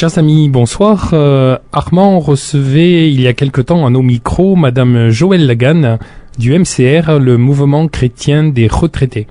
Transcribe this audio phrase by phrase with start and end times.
[0.00, 1.10] Chers amis, bonsoir.
[1.12, 5.98] Euh, Armand recevait il y a quelque temps à nos micros Madame Joëlle Lagan
[6.38, 9.26] du MCR, le mouvement chrétien des retraités.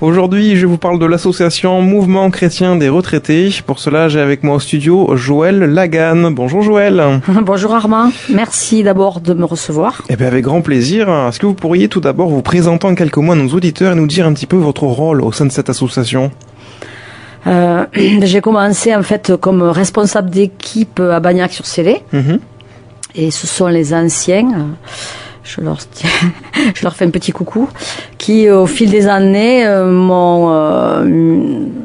[0.00, 3.54] Aujourd'hui, je vous parle de l'association Mouvement chrétien des retraités.
[3.64, 6.32] Pour cela, j'ai avec moi au studio Joël Lagan.
[6.32, 7.00] Bonjour Joël.
[7.42, 8.10] Bonjour Armand.
[8.30, 10.02] Merci d'abord de me recevoir.
[10.08, 11.08] Eh bien, avec grand plaisir.
[11.28, 13.94] Est-ce que vous pourriez tout d'abord vous présenter en quelques mots à nos auditeurs et
[13.94, 16.32] nous dire un petit peu votre rôle au sein de cette association?
[17.46, 17.84] Euh,
[18.22, 22.02] J'ai commencé en fait comme responsable d'équipe à Bagnac-sur-Célé.
[22.12, 22.38] Mhm.
[23.16, 24.76] Et ce sont les anciens
[25.44, 25.78] je leur,
[26.74, 27.68] je leur fais un petit coucou,
[28.18, 31.04] qui au fil des années euh, euh,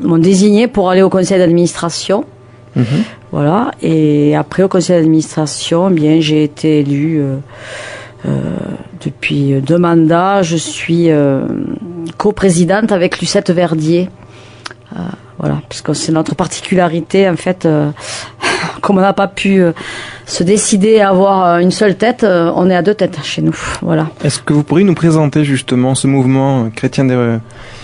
[0.01, 2.23] m'ont désigné pour aller au conseil d'administration.
[2.75, 2.85] Mhm.
[3.31, 3.71] Voilà.
[3.81, 7.21] Et après au conseil d'administration, eh bien j'ai été élue
[8.25, 8.29] euh,
[9.03, 10.41] depuis deux mandats.
[10.41, 11.09] Je suis
[12.17, 14.09] coprésidente avec Lucette Verdier.
[15.39, 17.67] Voilà, puisque c'est notre particularité en fait
[18.81, 19.71] comme on n'a pas pu euh,
[20.25, 23.41] se décider à avoir euh, une seule tête, euh, on est à deux têtes chez
[23.41, 23.55] nous.
[23.81, 24.07] Voilà.
[24.23, 27.37] Est-ce que vous pourriez nous présenter justement ce mouvement chrétien des,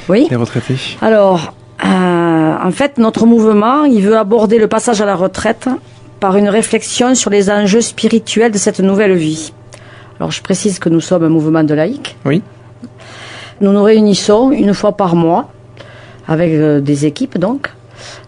[0.10, 0.28] oui.
[0.30, 0.78] des retraités?
[1.02, 1.54] Alors,
[1.84, 5.70] en fait, notre mouvement, il veut aborder le passage à la retraite
[6.20, 9.54] par une réflexion sur les enjeux spirituels de cette nouvelle vie.
[10.20, 12.16] Alors, je précise que nous sommes un mouvement de laïcs.
[12.26, 12.42] Oui.
[13.62, 15.50] Nous nous réunissons une fois par mois
[16.28, 16.52] avec
[16.84, 17.70] des équipes, donc.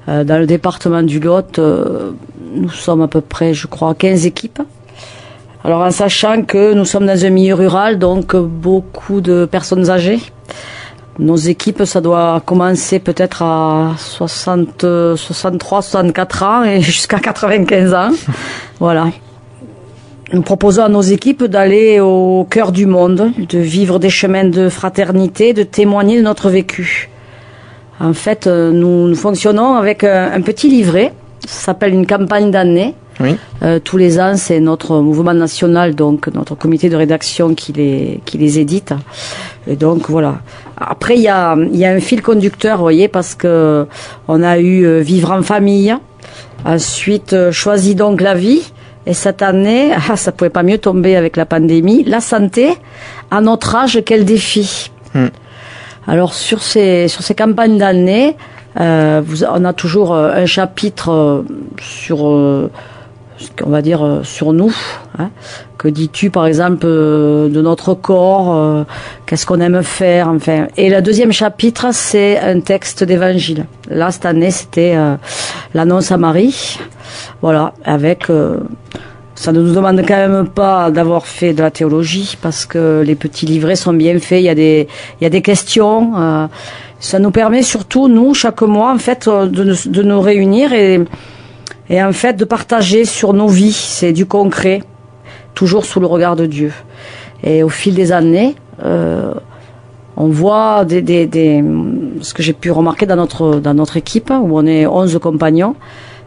[0.07, 4.61] dans le département du Lot, nous sommes à peu près, je crois, 15 équipes.
[5.63, 10.19] Alors en sachant que nous sommes dans un milieu rural, donc beaucoup de personnes âgées.
[11.19, 18.11] Nos équipes, ça doit commencer peut-être à 60, 63, 64 ans et jusqu'à 95 ans.
[18.79, 19.07] voilà.
[20.31, 24.69] Nous proposons à nos équipes d'aller au cœur du monde, de vivre des chemins de
[24.69, 27.09] fraternité, de témoigner de notre vécu.
[27.99, 31.13] En fait, nous, fonctionnons avec un petit livret
[31.47, 32.93] ça s'appelle une campagne d'année.
[33.63, 38.21] Euh, tous les ans, c'est notre mouvement national, donc notre comité de rédaction qui les,
[38.25, 38.93] qui les édite.
[39.65, 40.41] Et donc voilà.
[40.77, 43.87] Après, il y a, y a un fil conducteur, vous voyez, parce que
[44.27, 45.95] on a eu euh, Vivre en famille,
[46.63, 48.71] ensuite euh, Choisis donc la vie,
[49.07, 52.73] et cette année, ah, ça pouvait pas mieux tomber avec la pandémie, la santé,
[53.31, 54.91] à notre âge, quel défi.
[55.15, 55.27] Hmm.
[56.07, 58.37] Alors sur ces, sur ces campagnes d'année,
[58.79, 61.41] euh, on a toujours euh, un chapitre euh,
[61.79, 64.73] sur, on va dire, sur nous.
[65.19, 65.29] Hein.
[65.77, 68.85] Que dis-tu, par exemple, de notre corps
[69.25, 70.67] Qu'est-ce qu'on aime faire Enfin.
[70.75, 73.65] Et le deuxième chapitre, c'est un texte d'évangile.
[73.89, 74.97] Là, cette année, c'était
[75.75, 76.79] l'annonce à Marie.
[77.43, 78.25] Voilà, avec
[79.37, 83.13] ça ne nous demande quand même pas d'avoir fait de la théologie parce que les
[83.13, 84.41] petits livrets sont bien faits.
[84.41, 84.87] Il y a des,
[85.21, 86.49] il y a des questions.
[86.99, 90.99] Ça nous permet surtout, nous, chaque mois, en fait, euh, de, de nous réunir et,
[91.87, 93.73] et en fait de partager sur nos vies.
[93.73, 94.81] C'est du concret,
[95.53, 96.73] toujours sous le regard de Dieu.
[97.43, 99.35] Et au fil des années, euh,
[100.15, 101.63] on voit des, des, des,
[102.21, 105.75] ce que j'ai pu remarquer dans notre, dans notre équipe, où on est 11 compagnons.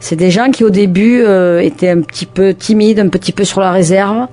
[0.00, 3.44] C'est des gens qui au début euh, étaient un petit peu timides, un petit peu
[3.44, 4.26] sur la réserve,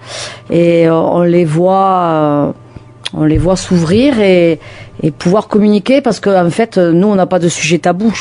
[0.49, 2.51] et euh, on les voit, euh,
[3.13, 4.59] on les voit s'ouvrir et,
[5.03, 8.13] et pouvoir communiquer parce qu'en en fait nous on n'a pas de sujet tabou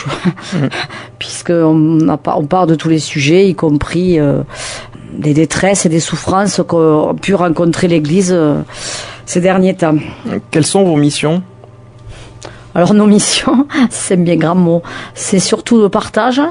[1.19, 4.43] puisqu'on on parle de tous les sujets y compris euh,
[5.13, 8.37] des détresses et des souffrances qu'ont pu rencontrer l'Église
[9.25, 9.97] ces derniers temps.
[10.51, 11.43] Quelles sont vos missions?
[12.75, 14.83] Alors nos missions, c'est bien grand mot,
[15.15, 16.43] c'est surtout le partage.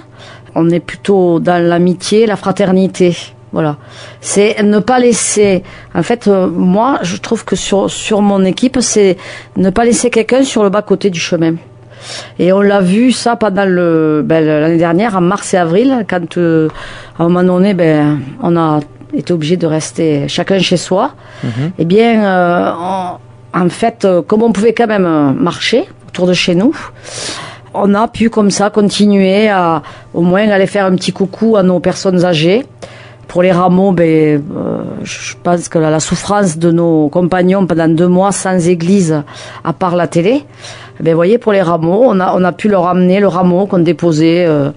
[0.55, 3.15] On est plutôt dans l'amitié, la fraternité.
[3.51, 3.77] Voilà.
[4.19, 5.63] C'est ne pas laisser.
[5.93, 9.15] En fait, euh, moi, je trouve que sur sur mon équipe, c'est
[9.55, 11.55] ne pas laisser quelqu'un sur le bas côté du chemin.
[12.37, 16.37] Et on l'a vu ça pendant le ben, l'année dernière, en mars et avril, quand
[16.37, 16.67] euh,
[17.17, 18.81] à un moment donné, ben on a
[19.13, 21.13] été obligé de rester chacun chez soi.
[21.43, 21.71] Mhm.
[21.79, 22.71] Eh bien, euh,
[23.53, 26.73] en fait, comme on pouvait quand même marcher autour de chez nous
[27.75, 29.83] on a pu comme ça continuer à
[30.15, 32.65] au moins aller faire un petit coucou à nos personnes âgées.
[33.27, 38.07] Pour les rameaux, ben, euh, je pense que la, souffrance de nos compagnons pendant deux
[38.07, 39.23] mois sans église,
[39.63, 40.43] à part la télé,
[41.01, 43.79] ben, voyez, pour les rameaux, on a, on a pu leur amener le rameau qu'on
[43.79, 44.69] déposait euh,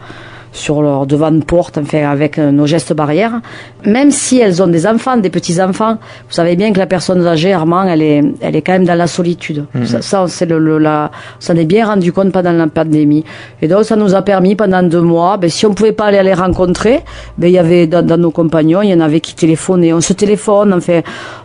[0.59, 3.41] sur leur devant de porte, enfin avec euh, nos gestes barrières.
[3.85, 7.27] Même si elles ont des enfants, des petits enfants, vous savez bien que la personne
[7.27, 9.65] âgée, Armand, elle est, elle est quand même dans la solitude.
[9.75, 9.87] Mhm.
[9.87, 13.25] Ça, ça, c'est le, le- la, on s'en est bien rendu compte pendant la pandémie.
[13.63, 16.23] Et donc ça nous a permis pendant deux mois, ben, si on pouvait pas aller
[16.23, 17.01] les rencontrer,
[17.39, 19.93] ben il y avait dans, dans nos compagnons, il y en avait qui téléphonaient.
[19.93, 21.01] On se téléphone, enfin,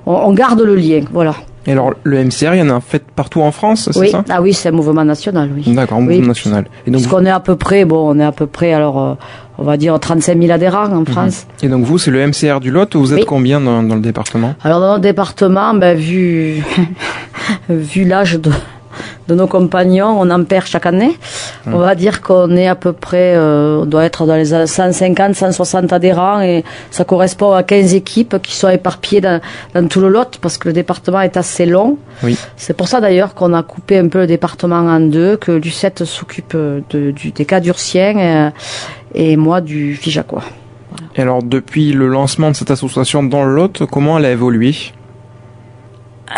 [0.06, 1.36] on, on garde le lien, voilà.
[1.66, 4.10] Et alors, le MCR, il y en a en fait partout en France, c'est Oui,
[4.10, 4.24] ça?
[4.30, 5.74] Ah oui, c'est un mouvement national, oui.
[5.74, 6.66] D'accord, un Oui, mouvement national.
[6.86, 9.14] Et donc, Puisqu'on est à peu près, bon, on est à peu près, alors, euh,
[9.58, 11.48] on va dire 35 000 adhérents en France.
[11.62, 13.26] et donc vous, c'est le MCR du Lot, vous êtes Oui.
[13.26, 14.56] combien dans, dans le département?
[14.64, 16.64] Alors dans notre département, ben, vu,
[17.70, 18.52] vu l'âge de,
[19.28, 21.18] de nos compagnons, on en perd chaque année.
[21.66, 25.36] On va dire qu'on est à peu près, euh, on doit être dans les 150,
[25.36, 29.40] 160 adhérents et ça correspond à 15 équipes qui sont éparpillées dans,
[29.74, 31.98] dans tout le Lot parce que le département est assez long.
[32.24, 32.38] Oui.
[32.58, 36.04] C'est pour ça d'ailleurs qu'on a coupé un peu le département en deux, que Lucette
[36.04, 38.50] s'occupe de, du, des cas d'Ursien euh,
[39.16, 40.44] et moi du Figeacois.
[41.16, 44.76] Et alors, depuis le lancement de cette association dans le Lot, comment elle a évolué?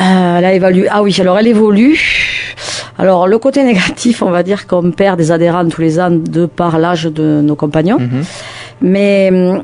[0.01, 0.87] Euh, elle a évalué.
[0.89, 1.97] Ah oui, alors elle évolue.
[2.97, 6.45] Alors le côté négatif, on va dire qu'on perd des adhérents tous les ans de
[6.45, 7.99] par l'âge de nos compagnons.
[7.99, 8.23] Mhm.
[8.81, 9.63] Mais hum,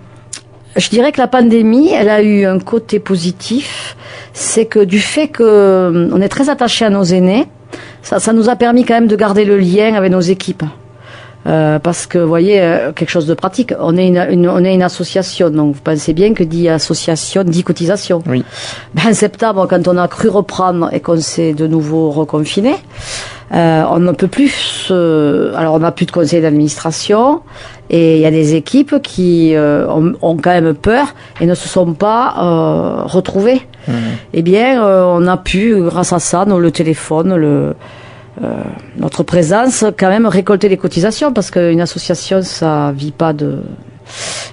[0.75, 3.95] je dirais que la pandémie, elle a eu un côté positif,
[4.33, 7.47] c'est que du fait que hum, on est très attaché à nos aînés,
[8.01, 10.63] ça, ça nous a permis quand même de garder le lien avec nos équipes.
[11.47, 14.63] Euh, parce que, vous voyez, euh, quelque chose de pratique, on est une, une- on
[14.63, 18.21] est une association, donc vous pensez bien que dit association, dit cotisation.
[18.27, 18.43] Oui.
[18.93, 22.75] Ben, en septembre, quand on a cru reprendre et qu'on s'est de nouveau reconfiné,
[23.55, 25.51] euh, on ne peut plus se...
[25.55, 27.41] Alors, on n'a plus de conseil d'administration
[27.89, 31.07] et il y a des équipes qui euh, ont, ont quand même peur
[31.41, 33.61] et ne se sont pas euh, retrouvées.
[34.33, 37.73] Eh bien, euh, on a pu, grâce à ça, nous, le téléphone, le,
[38.97, 43.59] notre présence, quand même récolter des cotisations parce qu'une association, ça vit pas de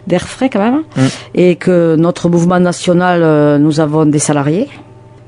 [0.06, 1.00] d'air frais quand même, Mm.
[1.34, 4.68] et que notre mouvement national, euh, nous avons des salariés,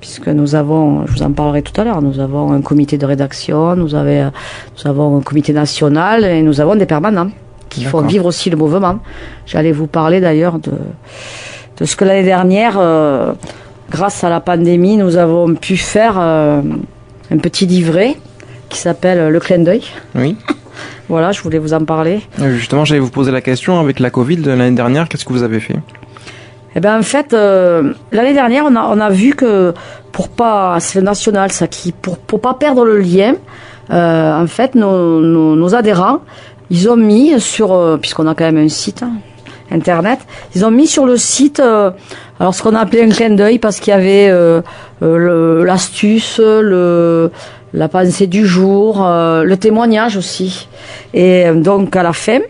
[0.01, 3.07] puisque nous avons, je vous en parlerai tout à l'heure, nous avons un comité de
[3.07, 4.29] rédaction, nous, avez,
[4.77, 7.31] nous avons un comité national et nous avons des permanents
[7.69, 8.99] qui font vivre aussi le mouvement.
[9.47, 10.73] J'allais vous parler d'ailleurs de,
[11.79, 13.33] de ce que l'année dernière, euh,
[13.91, 16.63] grâce à la pandémie, nous avons pu faire euh,
[17.31, 18.17] un petit livret
[18.71, 19.83] qui s'appelle Le clin d'œil.
[20.15, 20.37] Oui.
[21.11, 22.21] Voilà, je voulais vous en parler.
[22.41, 25.33] Euh, Justement, j'allais vous poser la question, avec la Covid de l'année dernière, qu'est-ce que
[25.33, 25.75] vous avez fait?
[26.77, 29.75] Eh ben en fait, euh, l'année dernière, on a, on a vu que
[30.13, 33.35] pour pas, c'est le national ça, qui pour pour pas perdre le lien,
[33.91, 36.21] euh, en fait, nos, nos, nos adhérents,
[36.71, 39.15] ils ont mis sur, euh, puisqu'on a quand même un site hein,
[39.73, 40.21] internet,
[40.55, 41.91] ils ont mis sur le site, euh,
[42.39, 44.63] alors ce qu'on a appelé un clin d'œil parce qu'il y avait euh,
[45.03, 47.33] euh, l'astuce, le
[47.73, 50.69] la pensée du jour, euh, le témoignage aussi,
[51.15, 52.41] et euh, donc à la fin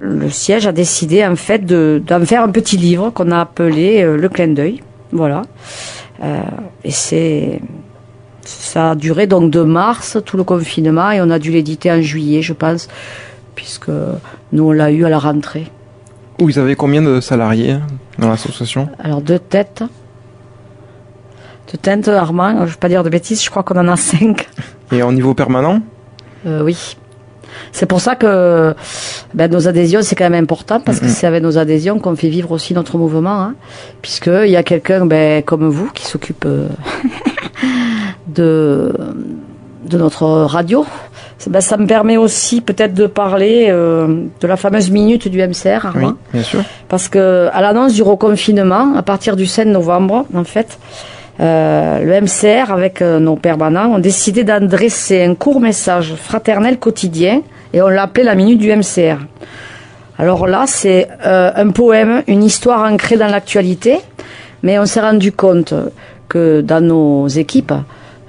[0.00, 4.02] le siège a décidé en fait de d'en faire un petit livre qu'on a appelé
[4.02, 4.82] euh, le clin d'œil.
[5.12, 5.42] Voilà.
[6.22, 6.40] Euh,
[6.84, 7.60] et c'est
[8.42, 12.00] ça a duré donc de mars tout le confinement et on a dû l'éditer en
[12.00, 12.88] juillet, je pense,
[13.54, 13.90] puisque
[14.52, 15.66] nous on l'a eu à la rentrée.
[16.38, 17.76] Vous avez combien de salariés
[18.18, 18.88] dans l'association?
[18.98, 19.84] Alors deux têtes.
[21.78, 24.48] Têtes, Armand, je vais pas dire de bêtises, je crois qu'on en a cinq.
[24.92, 25.80] Et au niveau permanent
[26.46, 26.96] Euh, oui.
[27.72, 28.74] C'est pour ça que
[29.34, 32.28] ben, nos adhésions, c'est quand même important, parce que c'est avec nos adhésions qu'on fait
[32.28, 33.54] vivre aussi notre mouvement, hein,
[34.02, 36.68] puisqu'il y a quelqu'un ben, comme vous qui s'occupe euh,
[38.28, 38.92] de,
[39.88, 40.84] de notre radio.
[41.46, 45.86] Ben, ça me permet aussi peut-être de parler euh, de la fameuse minute du MCR,
[45.86, 46.08] Armand.
[46.08, 46.60] Oui, bien sûr.
[46.88, 50.78] Parce que à l'annonce du reconfinement, à partir du 7 novembre, en fait,
[51.40, 57.42] le MCR avec euh, nos permanents ont décidé d'adresser un court message fraternel quotidien
[57.72, 59.18] et on l'a appelé la minute du MCR.
[60.18, 64.00] Alors là, c'est euh, un poème, une histoire ancrée dans l'actualité,
[64.62, 65.72] mais on s'est rendu compte
[66.28, 67.72] que dans nos équipes,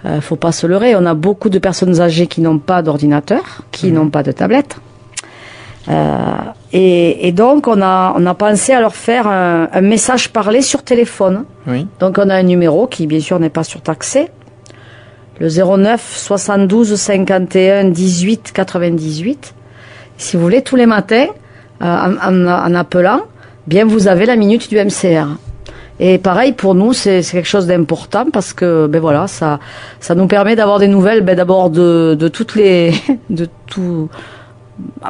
[0.06, 3.64] euh, faut pas se leurrer, on a beaucoup de personnes âgées qui n'ont pas d'ordinateur,
[3.72, 4.78] qui n'ont pas de tablette.
[5.90, 6.26] Euh,
[6.74, 10.62] et, et donc, on a, on a pensé à leur faire un, un message parlé
[10.62, 11.44] sur téléphone.
[11.68, 11.88] Oui.
[12.00, 14.30] Donc, on a un numéro qui, bien sûr, n'est pas surtaxé.
[15.40, 19.54] Le 09 72 51 18 98.
[20.18, 21.28] Si vous voulez, tous les matins,
[21.82, 23.22] euh, en, en- en appelant,
[23.68, 25.28] bien, vous avez la minute du MCR.
[26.00, 29.60] Et pareil, pour nous, c'est c'est quelque chose d'important parce que, ben voilà, ça,
[30.00, 32.92] ça nous permet d'avoir des nouvelles, ben d'abord de, de toutes les,
[33.30, 34.10] de tout,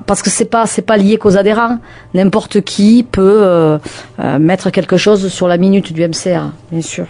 [0.06, 1.78] parce que c'est pas c'est pas lié qu'aux adhérents.
[2.14, 3.78] N'importe qui peut euh,
[4.20, 7.06] euh, mettre quelque chose sur la minute du MCR, bien sûr.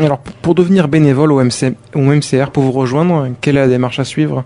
[0.00, 3.98] Alors, pour- devenir bénévole au, MC, au MCR, pour vous rejoindre, quelle est la démarche
[3.98, 4.44] à suivre?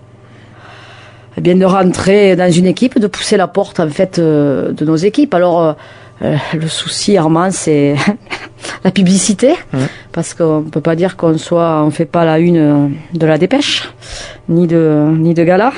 [1.37, 4.85] Eh bien de rentrer dans une équipe, de pousser la porte en fait euh, de
[4.85, 5.33] nos équipes.
[5.35, 5.77] Alors
[6.23, 7.97] euh, le souci Armand c'est
[8.85, 9.55] la publicité
[10.13, 13.89] parce qu'on peut pas dire qu'on soit on fait pas la une de la dépêche
[14.49, 15.73] ni de ni de gala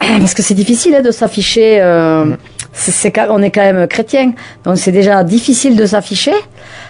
[0.20, 2.36] parce que c'est difficile hein, de s'afficher euh,
[2.72, 4.32] c'est, c'est on est quand même chrétien
[4.64, 6.32] donc c'est déjà difficile de s'afficher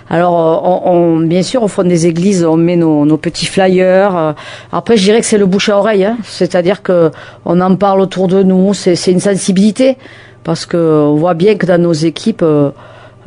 [0.09, 3.47] alors, euh, on, on- bien sûr, au fond des églises, on met nos, nos petits
[3.47, 4.17] flyers.
[4.17, 4.33] euh.
[4.71, 6.17] Après, je dirais que c'est le bouche à oreille, hein.
[6.23, 7.11] c'est-à-dire que
[7.45, 8.73] on en parle autour de nous.
[8.73, 9.99] C'est, c'est une sensibilité
[10.45, 12.71] parce que on voit bien que dans nos équipes, euh,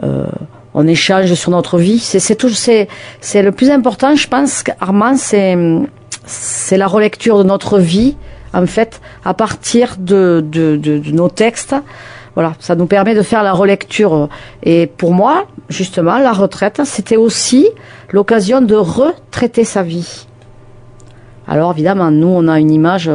[0.04, 0.24] euh,
[0.74, 2.00] on échange sur notre vie.
[2.00, 2.88] C'est, c'est tout, c'est,
[3.20, 4.64] c'est le plus important, je pense.
[4.80, 5.58] Armand, c'est,
[6.26, 8.16] c'est la relecture de notre vie,
[8.54, 11.76] en fait, à partir de, de, de, de nos textes.
[12.36, 14.30] Voilà, ça nous permet de faire la relecture.
[14.64, 17.68] Et pour moi, justement, la retraite, c'était aussi
[18.12, 20.28] l'occasion de retraiter sa vie.
[21.48, 23.10] Alors évidemment, nous, on a une image,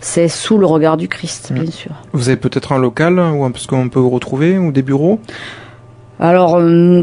[0.00, 1.92] c'est sous le regard du Christ, bien sûr.
[2.12, 5.18] Vous avez peut-être un local où parce qu'on peut vous retrouver ou des bureaux?
[6.20, 7.02] Alors, euh,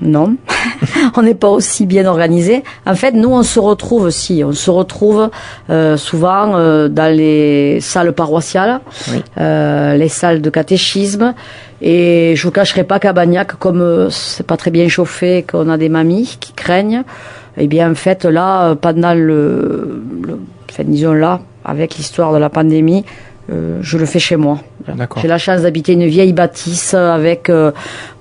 [0.00, 0.36] non,
[1.16, 2.62] on n'est pas aussi bien organisé.
[2.86, 4.42] En fait, nous, on se retrouve aussi.
[4.44, 5.30] On se retrouve
[5.70, 9.22] euh, souvent euh, dans les salles paroissiales, Oui.
[9.38, 11.34] euh, les salles de catéchisme.
[11.82, 15.68] Et je vous cacherai pas qu'à Bagnac, comme euh, c'est pas très bien chauffé, qu'on
[15.68, 17.02] a des mamies qui craignent,
[17.56, 20.38] eh bien, en fait, là, euh, pendant le, le
[20.70, 23.04] enfin, disons là, avec l'histoire de la pandémie,
[23.50, 24.58] euh, je le fais chez moi.
[25.20, 27.72] J'ai la chance d'habiter une vieille bâtisse avec euh,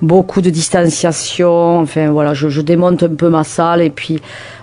[0.02, 1.80] beaucoup de distanciation.
[1.80, 4.20] Enfin voilà, je, je démonte un peu ma salle et puis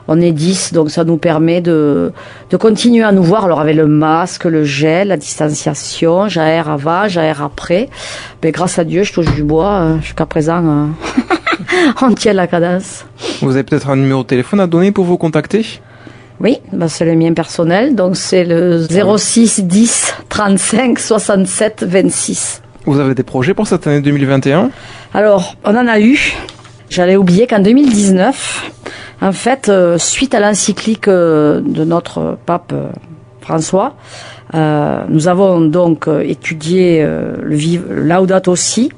[0.08, 2.12] on est 10, donc ça nous permet de,
[2.50, 3.44] de continuer à nous voir.
[3.46, 7.88] Alors avec le masque, le gel, la distanciation, j'aère avant, j'aère après.
[8.42, 9.72] Mais grâce à Dieu, je touche du bois.
[9.72, 10.86] euh, Jusqu'à présent, euh,
[12.02, 13.06] on tient la cadence.
[13.40, 15.64] Vous avez peut-être un numéro de téléphone à donner pour vous contacter?
[16.40, 22.62] Oui, bah c'est le mien personnel, donc c'est le 06 10 35 67 26.
[22.86, 24.70] Vous avez des projets pour cette année 2021
[25.14, 26.34] Alors, on en a eu.
[26.90, 28.70] J'allais oublier qu'en 2019,
[29.22, 32.88] en fait, euh, suite à l'encyclique euh, de notre pape euh,
[33.40, 33.94] François,
[34.52, 38.90] nous avons donc étudié le vive Laudato Si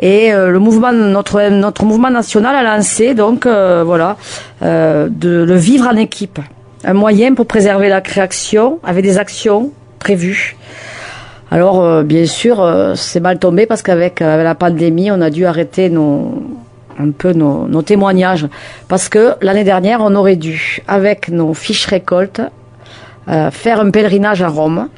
[0.00, 4.16] et le mouvement notre notre mouvement national a lancé donc voilà
[4.60, 5.08] de
[5.44, 6.40] le vivre en équipe,
[6.84, 10.56] un moyen pour préserver la création avec des actions prévues.
[11.50, 15.30] Alors, euh, bien sûr, euh, c'est mal tombé parce qu'avec euh, la pandémie, on a
[15.30, 16.42] dû arrêter nos,
[16.98, 18.46] un peu nos, nos témoignages.
[18.88, 22.42] Parce que l'année dernière, on aurait dû, avec nos fiches récoltes,
[23.50, 24.88] faire un pèlerinage à Rome.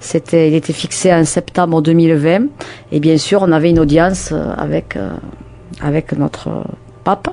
[0.00, 2.46] C'était, il était fixé en septembre 2020.
[2.90, 4.96] Et bien sûr, on avait une audience avec,
[5.82, 6.64] avec notre
[7.04, 7.28] pape.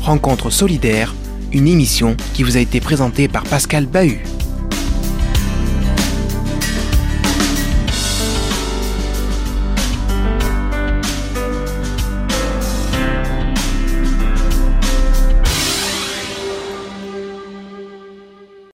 [0.00, 1.12] Rencontre solidaire,
[1.50, 4.22] une émission qui vous a été présentée par Pascal Bahut.